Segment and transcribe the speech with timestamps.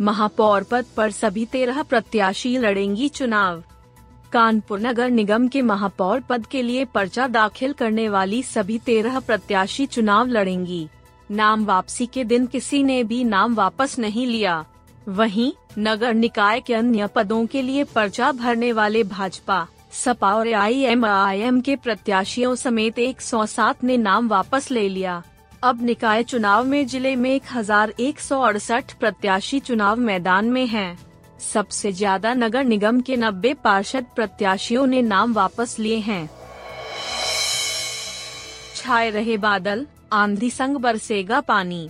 [0.00, 3.62] महापौर पद पर सभी तेरह प्रत्याशी लड़ेंगी चुनाव।
[4.32, 9.86] कानपुर नगर निगम के महापौर पद के लिए पर्चा दाखिल करने वाली सभी तेरह प्रत्याशी
[9.86, 10.88] चुनाव लड़ेंगी।
[11.30, 14.64] नाम वापसी के दिन किसी ने भी नाम वापस नहीं लिया।
[15.08, 20.82] वहीं, नगर निकाय के अन्य पदों के लिए पर्चा भरने वाले भाजपा, सपा और आई
[20.82, 25.22] एम के प्रत्याशियों समेत 107 ने नाम वापस ले लिया।
[25.62, 30.66] अब निकाय चुनाव में ज़िले में एक हज़ार एक सौ अड़सठ प्रत्याशी चुनाव मैदान में
[30.66, 30.98] हैं।
[31.42, 36.28] सबसे ज़्यादा नगर निगम के 90 पार्षद प्रत्याशियों ने नाम वापस लिए हैं।
[38.76, 41.88] छाए रहे बादल, आंधी संग बरसेगा पानी।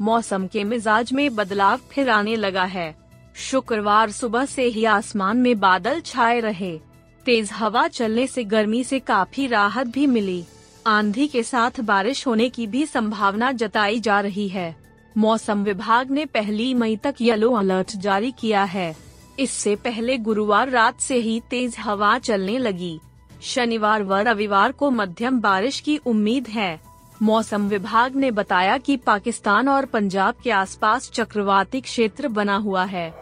[0.00, 2.94] मौसम के मिजाज में बदलाव फिर आने लगा है।
[3.40, 6.78] शुक्रवार सुबह से ही आसमान में बादल छाए रहे।
[7.26, 10.44] तेज हवा चलने से गर्मी से काफ़ी राहत भी मिली।
[10.90, 14.76] आंधी के साथ बारिश होने की भी संभावना जताई जा रही है।
[15.16, 18.96] मौसम विभाग ने पहली मई तक येलो अलर्ट जारी किया है।
[19.38, 23.00] इससे पहले गुरुवार रात से ही तेज हवा चलने लगी।
[23.42, 26.80] शनिवार व रविवार को मध्यम बारिश की उम्मीद है।
[27.22, 33.14] मौसम विभाग ने बताया कि पाकिस्तान और पंजाब के आसपास चक्रवाती क्षेत्र बना हुआ है।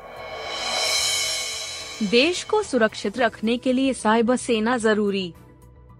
[2.02, 5.32] देश को सुरक्षित रखने के लिए साइबर सेना ज़रूरी।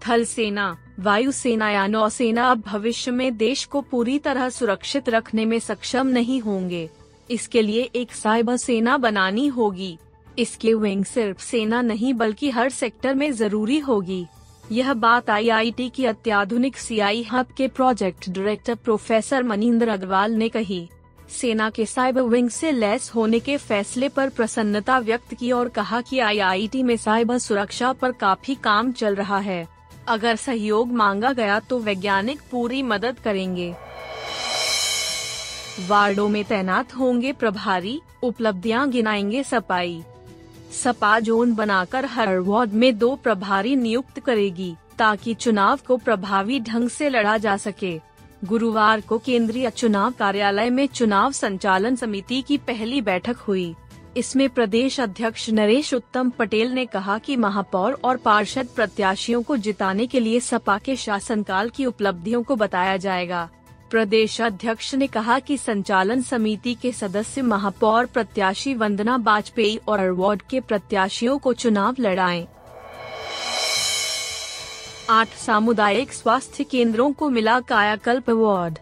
[0.07, 5.59] थल सेना वायुसेना या नौसेना अब भविष्य में देश को पूरी तरह सुरक्षित रखने में
[5.59, 6.89] सक्षम नहीं होंगे।
[7.29, 9.97] इसके लिए एक साइबर सेना बनानी होगी।
[10.39, 14.25] इसके विंग सिर्फ़ सेना नहीं बल्कि हर सेक्टर में ज़रूरी होगी।
[14.71, 20.87] यह बात आईआईटी की अत्याधुनिक सीआई हब के project director professor Maninder Agrawal ने कही।
[21.29, 26.01] सेना के साइबर विंग से लैस होने के फैसले पर प्रसन्नता व्यक्त की और कहा
[26.01, 29.67] कि आईआईटी में साइबर सुरक्षा पर काफ़ी काम चल रहा है।
[30.09, 33.73] अगर सहयोग मांगा गया तो वैज्ञानिक पूरी मदद करेंगे।
[35.87, 40.01] वार्डो में तैनात होंगे प्रभारी, उपलब्धियाँ गिनाएँगे सपाई।
[40.83, 46.89] सपा जोन बनाकर हर वार्ड में दो प्रभारी नियुक्त करेगी, ताकि चुनाव को प्रभावी ढंग
[46.89, 47.99] से लड़ा जा सके।
[48.45, 53.75] गुरुवार को केंद्रीय चुनाव कार्यालय में चुनाव संचालन समिति की पहली बैठक हुई।
[54.17, 60.07] इसमें प्रदेश अध्यक्ष नरेश उत्तम पटेल ने कहा कि महापौर और पार्षद प्रत्याशियों को जिताने
[60.07, 63.49] के लिए सपा के शासनकाल की उपलब्धियों को बताया जाएगा
[63.91, 70.41] प्रदेश अध्यक्ष ने कहा कि संचालन समिति के सदस्य महापौर प्रत्याशी वंदना वाजपेयी और वार्ड
[70.41, 72.47] के प्रत्याशियों को चुनाव लड़ाएँ।
[75.09, 78.77] आठ सामुदायिक स्वास्थ्य केंद्रों को मिला कायाकल्प अवार्ड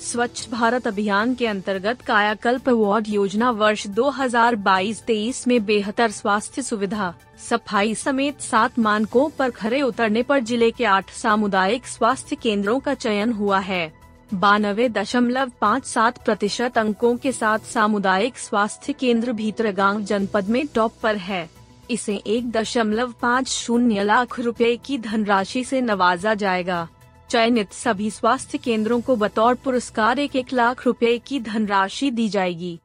[0.00, 7.12] स्वच्छ भारत अभियान के अंतर्गत कायाकल्प अवार्ड योजना वर्ष 2022-23 में बेहतर स्वास्थ्य सुविधा।
[7.48, 12.94] सफ़ाई समेत सात मानकों पर खरे उतरने पर ज़िले के आठ सामुदायिक स्वास्थ्य केंद्रों का
[12.94, 13.92] चयन हुआ है।
[14.34, 20.94] बानवे दशमलव पाँच सात प्रतिशत अंकों के साथ सामुदायिक स्वास्थ्य केंद्र भीतरगांव जनपद में टॉप
[21.02, 21.48] पर है।
[21.90, 26.88] इसे एक दशमलव पाँच शून्य लाख रुपए की धनराशि से नवाजा जाएगा।
[27.30, 32.80] चयनित सभी स्वास्थ्य केंद्रों को बतौर पुरस्कार एक एक लाख रुपए की धनराशि दी जाएगी।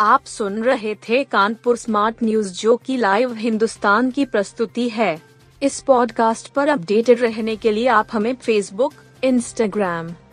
[0.00, 5.22] आप सुन रहे थे कानपुर स्मार्ट न्यूज़, जो की लाइव हिंदुस्तान की प्रस्तुति है।
[5.62, 8.94] इस पॉडकास्ट पर अपडेटेड रहने के लिए आप हमें फेसबुक
[9.24, 10.10] इंस्टाग्राम